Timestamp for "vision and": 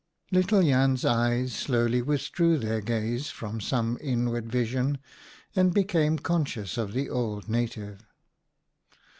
4.51-5.75